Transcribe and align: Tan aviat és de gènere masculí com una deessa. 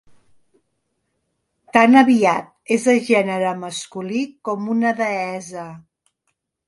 Tan 1.77 1.99
aviat 2.01 2.49
és 2.77 2.87
de 2.87 2.95
gènere 3.09 3.53
masculí 3.65 4.25
com 4.49 4.73
una 4.77 4.95
deessa. 5.03 5.67